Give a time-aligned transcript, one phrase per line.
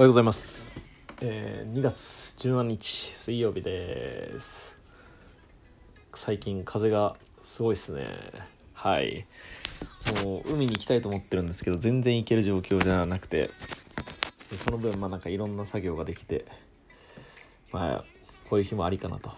[0.00, 0.72] おはようございます、
[1.22, 4.94] えー2月17日水曜日です。
[6.14, 8.06] 最近風がすごいですね。
[8.74, 9.26] はい。
[10.22, 13.50] もう海に行きたいと思ってるんですけど全然行ける状況じゃなくて。
[14.52, 16.44] でその分まあなんかいろんな作業ができて
[17.72, 18.04] まあ
[18.48, 19.32] こういう日もありかなと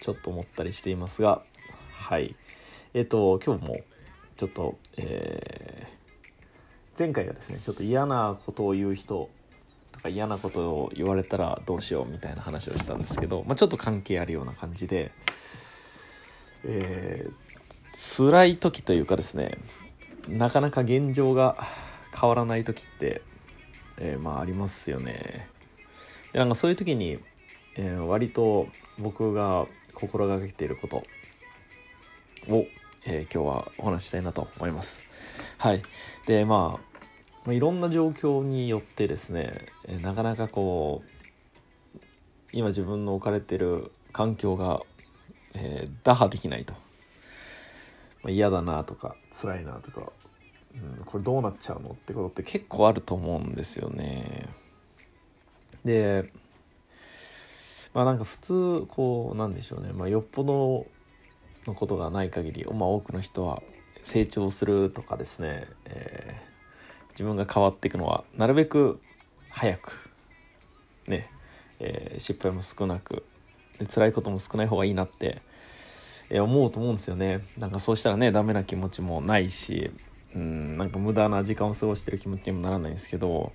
[0.00, 1.44] ちょっと思ったりしていますが。
[1.92, 2.34] はい。
[2.94, 3.76] えっ、と今日も
[4.36, 9.30] ちょっとえー前回がですねちょっと嫌なことを言う人
[10.02, 15.12] か嫌なことを言われたらどうしようみたいな話をしたんですけど、まあ、ちょっと関係あるような感じで、
[16.64, 19.58] えー、辛い時というかですね
[20.28, 21.56] なかなか現状が
[22.18, 23.22] 変わらない時って、
[23.98, 25.48] えーまあありますよね。
[26.32, 27.18] でなんかそういう時に、
[27.76, 30.96] えー割と僕が心がけていること
[32.48, 32.66] を、
[33.06, 35.02] えー今日はお話したいなと思います。
[35.58, 35.82] はい。
[36.26, 36.89] でまあ
[37.44, 41.98] まあいろんな状況によってですね、えなかなかこう
[42.52, 44.82] 今自分の置かれてる環境が、
[45.54, 46.74] えー打破できないと、
[48.22, 50.12] まあ、嫌だなとか辛いなとか、
[50.74, 54.48] うん、これどうなっちゃうのってことって結構あると思うんですよね。
[55.84, 56.32] で
[57.94, 60.86] まあなんか普通こうなんでしょうね、まあ、よっぽど
[61.66, 63.62] のことがない限り、まあ、多くの人は
[64.04, 66.49] 成長するとかですね、えー
[67.10, 69.00] 自分が変わっていくのはなるべく
[69.50, 70.10] 早く
[71.06, 71.30] ね、
[71.78, 73.24] えー失敗も少なく
[73.78, 75.42] で辛いことも少ない方がいいなって、
[76.28, 77.40] えー思うと思うんですよね。
[77.58, 79.90] なんかそうしたらねダメな気持ちもないし
[80.34, 83.52] うんなんか無駄な時間を過ごしてる気持ちにもならないんですけど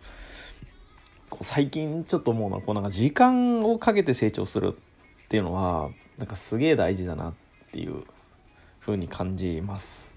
[1.30, 4.76] こう最近ちょっと思うのはこうなんか時間をかけて成長する
[5.26, 7.34] っていうのはなんかすげえ大事だなっ
[7.72, 8.04] ていう
[8.80, 10.15] 風に感じます。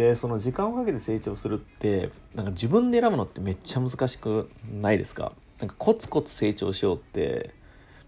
[0.00, 5.32] でその時間をかけて成長するってなんか自分で選ぶのってめっちゃ難しくないですか？
[5.58, 7.50] なんかコツコツ成長しようって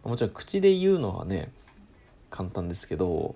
[0.03, 1.53] もちろん口で言うのはね
[2.31, 3.35] 簡単ですけど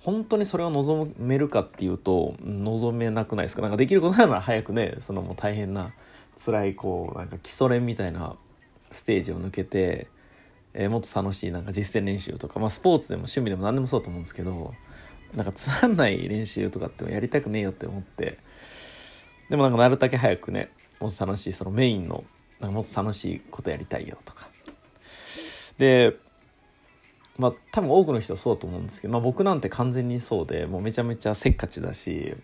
[0.00, 3.62] 本当にそれを望めるかっていうと望めなくないですか？
[3.62, 5.92] なんかできることなら早くねそのもう大変な
[6.44, 8.34] 辛いこうなんか基礎練みたいな
[8.90, 10.08] ステージを抜けて、
[10.74, 14.74] えーもっと楽しいなんか実践練習とか、まあ、スポーツでも趣味でも何でもそうだと思うんですけど
[15.34, 18.38] なんかつまんない練習とかってやりたくねえよって思って。
[19.48, 20.70] でもなんかなるだけ早くね
[21.00, 22.24] もっと楽しいそのメインの
[22.60, 24.48] なんかもっと楽しいことやりたいよとか。
[25.78, 26.16] で
[27.38, 32.36] まあ多分多くの人はそうだと思うんですけど、まあ、僕なんて完全にそうでもうめちゃめちゃせっかちだし、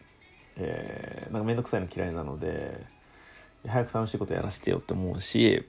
[0.56, 2.86] えーなんか面倒くさいの嫌いなので
[3.66, 5.66] 早く楽しいことやらせてよって思うし、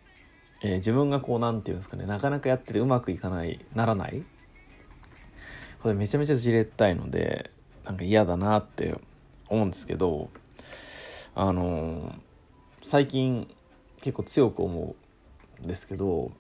[0.63, 4.23] えー自分がこうなんていうんですかねなかなかやっててうまくいかないならない
[5.81, 7.51] これめちゃめちゃじれったいので
[7.85, 8.99] なんか嫌だなって
[9.49, 10.29] 思うんですけど
[11.35, 12.15] あの
[12.81, 13.47] 最近
[14.01, 14.95] 結構強く思
[15.61, 16.31] うんですけど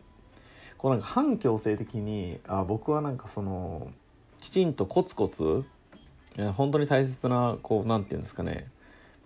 [0.77, 3.91] こうなんか反強制的にあ僕はなんかその
[4.39, 5.63] きちんとコツコツ
[6.53, 8.67] 本当に大切なこうなんていうんですかね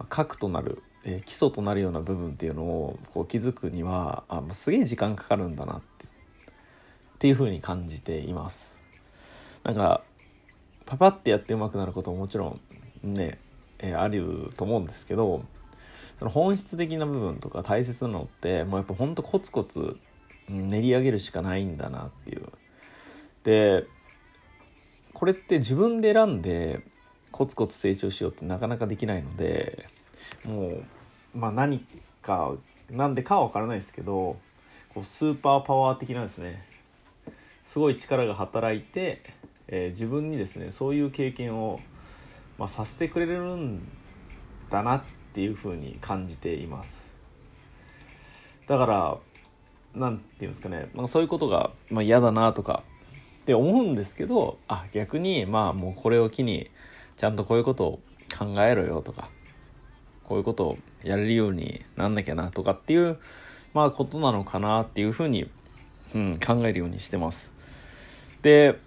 [0.09, 8.81] 核となる、えー基礎となるような部分っていうのをこう気づくにはあすげえ時間かかるんだなってっていうふうに感じています。
[9.63, 10.03] なんか
[10.85, 12.59] パパってやってうまくなることももちろ
[13.03, 13.39] んね、
[13.79, 15.44] えーあると思うんですけど
[16.19, 19.97] その本質的な部分とか大切なのってもうやっぱほんとコツコツ
[20.47, 22.47] 練り上げるしかないんだなっていう。
[23.44, 23.85] で
[25.13, 26.81] これって自分で選んで
[27.31, 29.85] コツコツ成長しようってなかなかできないので
[30.45, 30.83] もう
[31.33, 31.85] まあ何
[32.22, 32.53] か
[32.89, 34.38] なんでかは分からないですけど
[34.93, 36.66] こうスーパーパワー的なんですね
[37.63, 39.22] すごい力が働いて、
[39.72, 41.80] えー自分にですねそういう経験を、
[42.59, 43.82] まあ、させてくれるん
[44.70, 45.02] だなっ
[45.34, 47.09] ていうふうに感じています。
[48.68, 49.18] だから
[49.96, 52.84] なんていうんですかね、まあ、そういうことが、まあ、嫌だなとか
[53.42, 56.70] って思うんですけどあ逆にまあもうこれを機に
[57.18, 58.00] ちゃんとこういうことを
[58.38, 59.30] 考えろよとか
[60.24, 63.18] こういうことをやれるようになんなきゃなとかっていう
[63.74, 65.50] まあことなのかなっていうふうに、
[66.16, 67.53] うん、考えるようにしてます。
[68.41, 68.79] で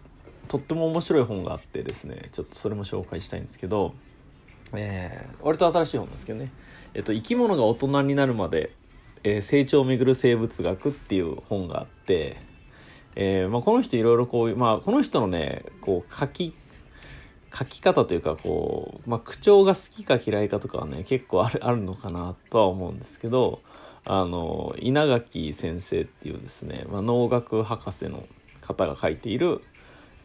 [0.49, 3.95] とっても面白い本があってですねちょっとそれも紹介したいんですけど、
[4.75, 6.51] えー割と新しい本ですけどね、
[6.95, 8.71] えっと「生き物が大人になるまで、
[9.23, 12.37] えー成長をめぐる生物学」っていう本があって、
[13.17, 16.55] えーまあ、この人いろいろこう、まあ、この人のねこう書き
[17.57, 23.63] 書き方というかこう、まあ、口調が好きか嫌いかとかはね結構あるあるのかなとは思うんですけど
[24.05, 28.27] あの稲垣先生っていうですね、まあ、農学博士の
[28.61, 29.63] 方が書いている、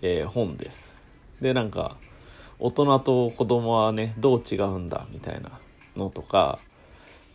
[0.02, 0.98] えー本です。
[1.42, 1.98] でなんか
[2.60, 5.60] 大人と子供はねどう違うんだみたいな
[5.96, 6.60] のとか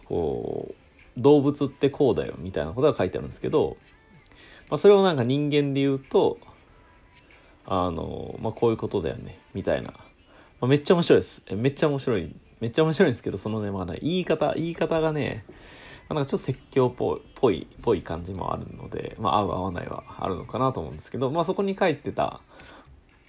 [0.05, 0.75] こう
[1.20, 3.76] 動物ってこうだよみたいなことが書いてあるんですけど、
[4.69, 6.38] まあ、それをなんか人間で言うと
[7.66, 9.96] あの、まあ、こういうことだよねみたいな、ま
[10.62, 11.43] あ、めっちゃ面白いです。
[11.55, 12.34] めっちゃ面白い。
[12.60, 15.44] めっちゃ面白いんですけどそのねまだ言い方言い方がね
[16.09, 22.41] なんかちょっと説教っぽいぽいぽい感じもあるので、まあ、合う合わないはあるのかなと思うんですけど、まあ、そこに書いてた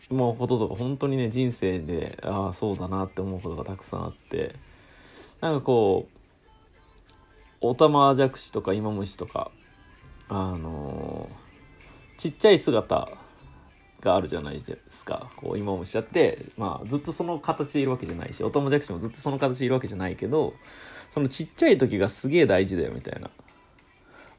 [0.10, 4.56] もうこととか本当にね人生でああそうだなって思うことがたくさんあって
[5.42, 6.16] なんかこう
[7.62, 9.52] オタマジャクシとかイモムシとか
[10.28, 13.10] あのー、ちっちゃい姿
[14.02, 15.30] があるじゃないですか。
[15.36, 20.54] こうイモムシだって、まあ、ずっとその形でいるわけじゃないしオタマジャクシもずっとその形でいるわけじゃないけど
[21.16, 23.30] そのちっちゃい時がすげえ大事だよみたいな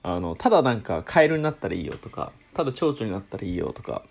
[0.03, 4.03] あのただなんかカエルになったらいいよとかただ蝶々になったらいいよとか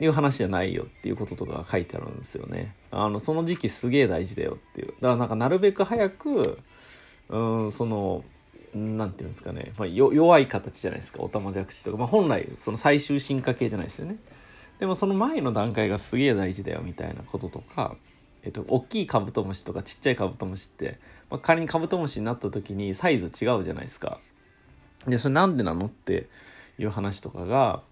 [0.00, 2.74] いう話じゃないよっていうこととか書いてあるんですよね。
[2.90, 4.88] あのその時期すげえ大事だよっていう。
[4.88, 6.58] だからなんかなるべく早く
[7.28, 8.24] うんその
[8.74, 14.16] なんていうんですかね、まあ、弱い形じゃないですかオタマジャクシとか、まあ、本来その最終進化系じゃないですよね。
[14.78, 17.96] でもその前の段階がすげえ大事だよみたいなこととか、
[18.42, 20.98] えっと、大きいカブトムシとかちっちゃいカブトムシって、
[21.30, 24.20] まあ、仮にカブトムシになった時にサイズ違うじゃないですか。
[25.06, 26.28] でそれなんでなのって
[26.78, 27.82] いう話とかが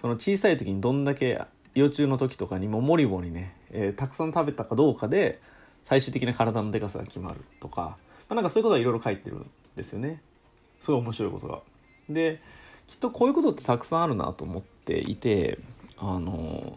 [0.00, 1.42] その小さい時にどんだけ
[1.74, 5.40] 幼虫の時とかにもモリボにね、えー、たくさん食べたかどうかで
[5.84, 7.96] 最終的な体のでかさが決まるとか、ま
[8.30, 10.22] あ、なんかそういうことはいろいろ書いてるんですよね
[10.80, 11.60] すごい面白いことが。
[12.08, 12.40] で
[12.86, 15.58] きっとこういうことってたくさんあるなと思っていて
[15.96, 16.76] あの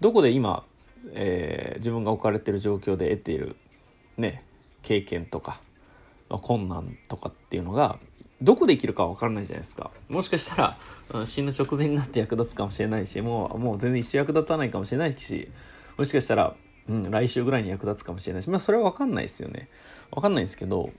[0.00, 0.64] どこで今、
[1.12, 3.56] えー、自分が置かれてる状況で得ている
[4.16, 4.44] ね
[4.82, 5.60] 経験とか、
[6.28, 7.98] まあ、困難とかっていうのが
[8.42, 9.92] どこで生きるかは分からないじゃないですか。
[10.08, 10.78] もしかしたら、
[11.10, 15.48] うん、死ぬ直前になって役立つかもしれないしもうもう全然一生役立たないかもしれないし
[15.96, 16.56] もしかしたら、
[16.88, 19.68] うん、来週ぐらいに役立つかもしれないしまあそれは分かんないですよね。
[20.10, 20.90] 分かんないですけど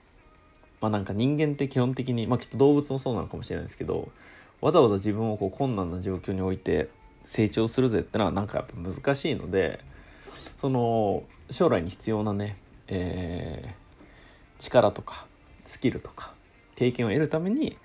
[0.80, 4.10] まあなんか人間って基本的にまあきっと動物もそうなのかもしれないですけど
[4.62, 6.90] わざわざ自分をこう困難な状況に置いて
[7.26, 9.80] 成長するぜってのはなんかやっぱ難しいので
[10.64, 12.56] その将来に必要なね、
[12.88, 15.26] えー、力とか
[15.66, 16.34] スキルとか
[16.76, 17.78] 経験を得るために、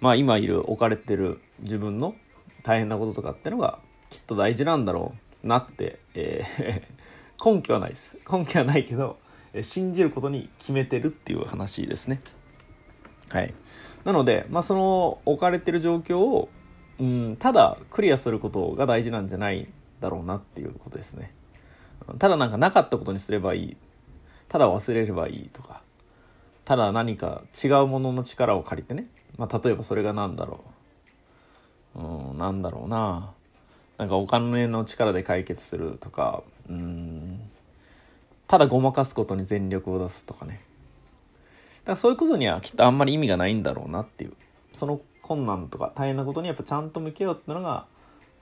[0.00, 2.14] まあ、今いる置かれてる自分の
[2.62, 3.80] 大変なこととかってのが
[4.10, 5.12] きっと大事なんだろ
[5.42, 8.16] うなって、えー、 根拠はないです。
[8.30, 9.18] 根拠はないけど
[9.62, 12.20] 信じることに決めてるっていう話ですね。
[13.30, 13.52] はい。
[14.04, 16.48] なので、まあ、その置かれてる状況を、
[17.00, 19.66] うん、ただクリアすることが大事なんじゃない
[19.98, 21.34] だろうなっていうことですね。
[22.18, 23.76] ただなんかなかったことにすればいい。
[24.48, 25.82] ただ忘れればいいとか。
[26.64, 29.06] ただ何か違うものの力を借りてね、
[29.36, 30.64] まあ、例えばそれが何だろ
[31.94, 32.00] う。
[32.00, 33.32] うんなんだろうな。
[33.98, 36.42] なんかお金の力で解決するとか。
[36.68, 37.40] うん。
[38.46, 40.54] ただごまかすことに全力を出すとかね。
[40.54, 40.62] だか
[41.92, 44.32] らそういうことにはきっとあんまり意味がないんだろうなっていう。
[44.72, 47.86] その困難とか大変なことにやっぱちゃんと向き合うってのが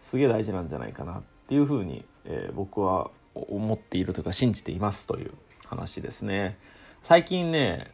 [0.00, 3.10] すげえ大事なんじゃないかなっていうふうに、えー、僕は
[3.50, 5.32] 思っているというか信じていますという
[5.66, 6.58] 話ですね
[7.02, 7.92] 最近ね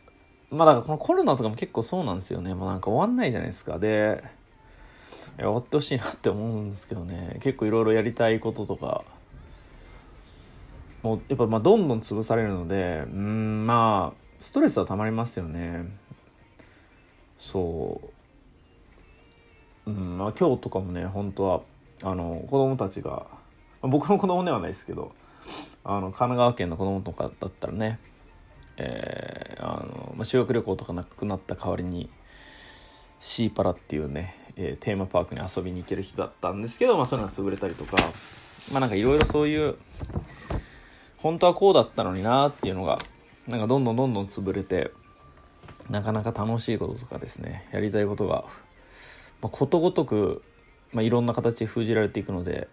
[0.55, 2.55] まあだからこのコロナとかも結構そうなんですよね。
[2.55, 3.79] もうなんか終わんないじゃないですか。
[3.79, 4.23] で、
[5.37, 7.38] 終わってほしいなって思うんですけどね。
[7.43, 9.05] 結構いろいろやりたいこととか、
[11.02, 15.87] もうやっぱまあどんどん潰されるので、うん、まあ、ストレスはたまりますよね。
[17.37, 18.00] そ
[19.86, 19.91] う。
[19.91, 21.60] うん、まあ今日とかもね、本当は、
[22.05, 23.27] あの、子供たちが、
[23.82, 25.13] 僕の子供ではないですけど、
[25.84, 27.98] あの、神奈川県の子供とかだったらね、
[28.77, 32.10] えー、あのまあ、修学旅行とかなくなった代わりに
[33.20, 37.96] シーパラっていうね、えー、テーマパークに遊びに行ける人だったんですけど、まあ、そういうのが潰れたりとか
[38.72, 39.77] まあなんかいろいろそういう
[41.19, 42.98] 本当はこうだったのになっていうのが
[43.48, 44.91] なんかどんどんどんどん潰れて
[45.89, 48.44] なかなか楽しいこととかですねやりたいことが、
[49.41, 50.43] まあ、ことごとく、
[50.93, 52.69] まあ、いろんな形で封じられていくので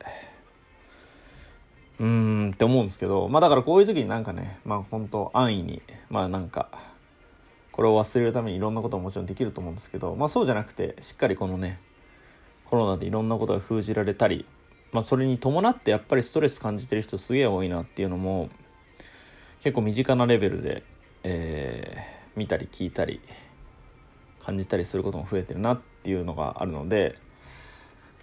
[2.01, 2.07] うー
[2.47, 6.69] んって思うんですけど、まあだからこういう時になんかね、まあ本当安易に、まあなんか、
[7.71, 11.79] これを忘れるためにいろんなことももちろんできると思うんですけど、まあそうじゃなくて、しっかりこのね、
[12.65, 14.45] コロナでいろんなことが封じられたり、
[14.91, 18.49] まあそれに伴ってやっぱりストレス感じてる人すげえ多いなっていうのも、
[19.59, 20.81] 結構身近なレベルで、
[21.21, 22.01] えー、
[22.35, 23.21] 見たり聞いたり、
[24.39, 27.19] 感じたりすることも増えてるなっていうのがあるので、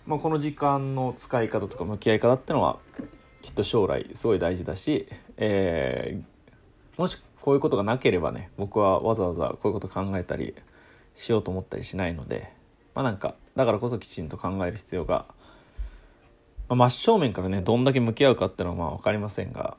[0.05, 2.79] まあ、この時間の使い方とか向き合い方ってのは
[3.43, 10.55] きっと将来すごい大事だし、えー、もしこういうことがなければね僕はわざわざこういうこと考えたり
[11.15, 12.53] しようと思ったりしないので
[12.95, 15.27] まあなんかだからこそきちんと考える必要が、
[16.69, 19.77] まあ、真正面からねどんだけ向き合うかっていうのはまあ分かりませんが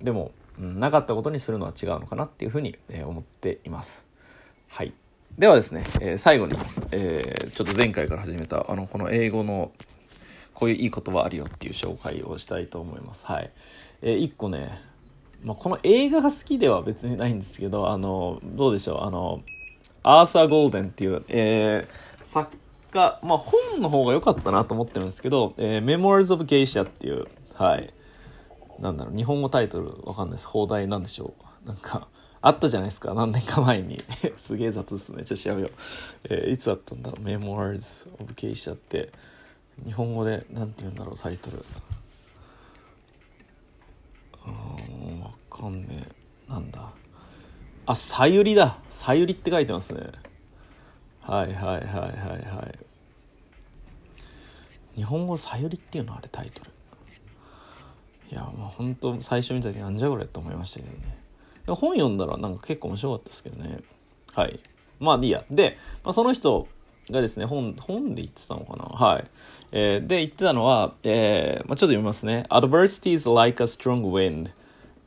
[0.00, 4.04] でも、うん、なかったことにするのは違うのかなっていうふうに、えー、思っています。
[4.68, 4.92] はい
[5.38, 6.54] ではですね、えー、最後に、
[6.90, 9.72] えー、ちょっと前回から始めた、あの、この英語の、
[10.54, 13.26] こういういい言葉あるよっていう紹介をしたいと思います。
[13.26, 13.50] はい。
[14.02, 14.80] えー、一個ね、
[15.44, 19.42] まあ、この映画が好きでは別にないんですけど、あの、どうでしょう、あの、
[20.02, 22.56] アーサー・ゴールデンっていう、えー、作
[22.92, 27.92] 家、まあ、本の方が良かったなと思ってるんですけど、えー、Memoirs of Geisha っていう、はい。
[28.78, 30.48] なんだろう、日本語タイトルわかんないです。
[30.48, 31.68] 放題なんでしょう。
[31.68, 32.08] なんか、
[32.40, 33.14] あったじゃないですか。
[33.14, 34.00] 何年か前に。
[34.36, 35.24] すげえ雑っすね。
[35.24, 35.70] ちょっと調べよう。
[36.24, 39.12] えー、いつあったんだろう？Memoirs of Geisha って、
[39.84, 41.64] 日本語で、なんて言うんだろう、タイトル。
[44.46, 44.50] う
[45.10, 46.06] ん、わかんね
[46.48, 46.52] え。
[46.52, 46.90] なんだ。
[47.86, 48.78] あ、さゆりだ。
[48.90, 50.02] さゆりって書いてますね。
[51.20, 52.78] はいはいはいはいはい。
[54.96, 56.70] 日本語さゆりっていうのあれタイトル。
[58.30, 61.18] いや、まあ本当最初見た時なんじゃこれって思いましたけどね。
[61.66, 63.80] 本読んだらなんか結構面白かったですけどね。
[64.34, 64.60] はい。
[64.98, 65.44] まあいいや。
[65.50, 66.68] で、まあ、その人
[67.10, 69.24] がですね、本、本で言ってたのかなはい。
[69.72, 72.44] えー、で、言ってたのは、えー、まあ、ちょっと読みますね。
[72.50, 74.50] Adversity is like a strong wind.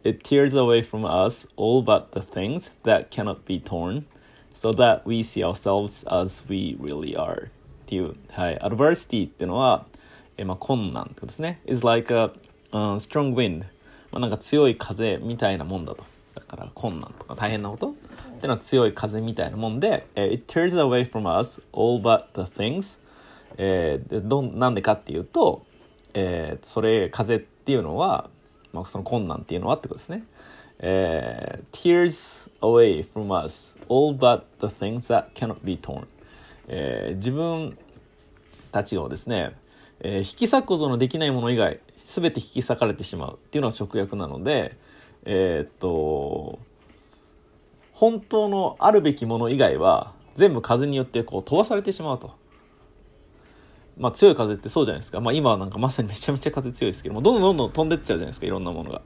[0.03, 4.05] It tears away from us all but the things that cannot be torn,
[4.53, 7.45] so that we see ourselves as we really are.
[7.45, 7.49] っ
[7.87, 8.57] ていう、はい。
[8.57, 9.85] Adversity っていうのは、
[10.37, 11.61] えー、まあ、困難ってことですね。
[11.65, 12.31] is like a、
[12.71, 13.59] um, strong wind.
[14.11, 16.03] まあ、なんか強い風みたいなもんだと。
[16.35, 17.95] だから困難とか大変なこと
[18.45, 23.03] っていうのは強い風みたいなもんで、えー、It tears away from us all but the things
[23.57, 25.65] えー、でどなんでかっていうと、
[26.13, 28.29] えー、それ風っていうのは、
[28.73, 30.23] まあ、その困難っていうのはってことですね。
[30.79, 36.05] えー、tears away from us all but the things that cannot be torn、
[36.67, 37.77] えー、自分
[38.73, 39.55] たちをですね、
[40.01, 44.75] えー、引き裂くことのできないもの以外全て引き裂かれてしまうっていうのが直訳なので、
[45.23, 46.59] えー、っと
[47.95, 52.35] 本当のあるべきもの以外は全部風によってこう飛ばされてしまうと。
[53.97, 55.21] まあ強い風ってそうじゃないですか。
[55.21, 59.01] まあ今はなんかまさに めちゃめちゃ風強いですけども、どんどんどんどん飛んでっちゃうじゃないですか、いろんなものが。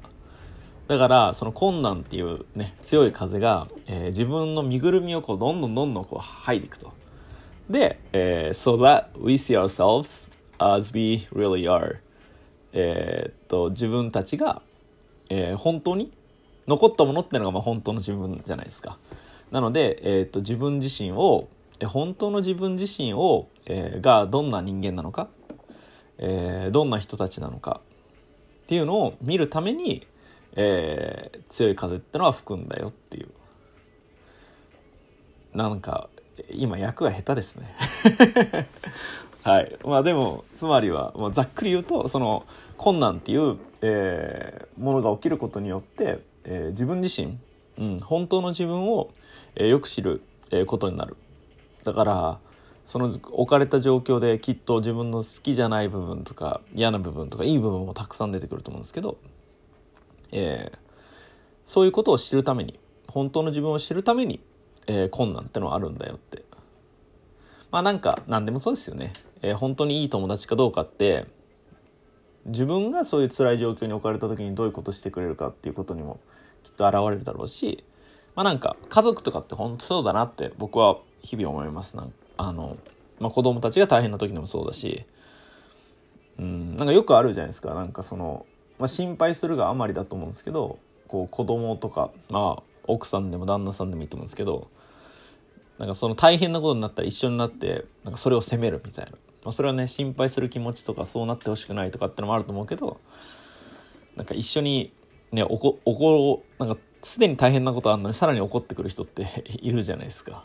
[0.87, 6.91] だから、その困難っていうね、強い風が、えー、自分の身ぐるみをこうどんどんどんどんこう剥いでいくと。
[7.69, 11.97] で、えー、so that we see ourselves as we really are.
[12.73, 14.63] え、っと、自分たちが
[15.29, 16.11] えー、本当に
[16.67, 18.97] 残ったものっていうのがまあ本当の自分じゃないですか。
[19.51, 21.47] なので、えーと、自分自身を
[21.85, 25.27] 本当の自分自身を、えー、がどんな人間なのか、
[26.17, 27.81] えー、どんな人たちなのか
[28.63, 30.05] っていうのを見るために、
[30.55, 33.29] えー、強い風ってのは吹くんだよっていう。
[35.53, 36.09] なんか
[36.51, 37.75] 今役が下手ですね。
[39.41, 39.77] はい。
[39.83, 42.45] まあでもつまりは、まあ、ざっくり言うとその
[42.77, 47.37] 困難っていうえー、ものが起きることによって、えー、自分自身、
[47.77, 49.11] うん、本当の自分を、
[49.55, 51.15] えー、よく知る、えー、ことになる。
[51.83, 52.39] だから
[52.85, 59.19] その置かれた状況できっと自分の好きじゃない部分とか嫌な部分とかいい部分もたくさん出てくると思うんですけど、
[60.31, 60.77] えー、
[61.65, 64.39] そういうことを知るために本当の自分を知るために、
[64.87, 66.43] えー、困難ってのはあるんだよって。
[67.71, 69.13] まあなんか何でもそうですよね、
[69.43, 71.27] えー、本当にいい友達かどうかって
[72.49, 76.19] 自分がそういう辛い状況に置かれた時にどういうことしてくれるかっていうことにも
[76.63, 77.83] きっと現れるだろうし、
[78.35, 82.77] まあ、なんか家族とかって本当そうだなって僕は日々思いますなんあの、
[83.19, 85.05] まあ、子供たちが大変な時でもそうだし
[86.39, 88.45] うんなんかよくあるじゃないですかなんかその、
[88.77, 94.69] まあ、心配するがあまりだと思うんですけどこう子供とかまあ奥さんでも旦那さんでもいいと思うんですけど
[95.77, 99.11] なんかその大変なことになったら一緒になってなんかそれを責めるみたいな。
[99.49, 102.99] まあ、それはね心配する気持ちとかそうなってほしくないとかってのもあると思うけど
[104.15, 104.93] なんか一緒に
[105.31, 110.43] ね怒怒なんかすでに大変なことあるのにさらに怒ってくる人って いるじゃないですか。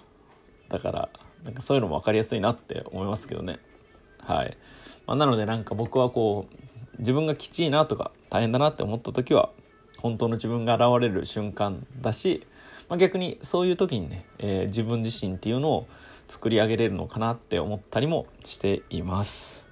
[0.70, 1.08] だから
[1.44, 3.58] なんかそういうのも分かりやすいなって思いますけどね。
[4.20, 4.56] はい、
[5.06, 9.50] まあ、なのでなんか僕はこう自分がきちいなとか大変だなって思った時は
[9.98, 12.46] 本当の自分が現れる瞬間だし、
[12.88, 15.88] まあ、逆にそういう時にね、えー、自分自身っていうのを
[16.28, 19.66] 作り上げれるのかなって思ったりもしています。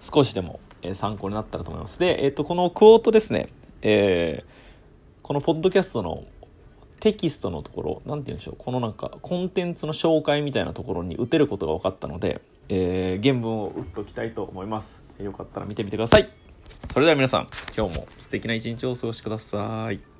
[0.00, 1.98] 少しでも、え参考になったらと思います。
[1.98, 3.48] で、えっ、ー、とこのクォートですね、
[3.82, 4.46] えー、
[5.22, 6.24] このポッドキャストの
[7.00, 8.54] テキストのところ何て言うんでしょう。
[8.58, 15.04] このなんかコンテンツの紹介みたいなところに打てることが分かったので、えー、原文を打っときたいと思います。
[15.20, 16.28] よかったら見てみてください。
[16.92, 20.17] それでは皆さん今日も素敵な一日をお過ごしください。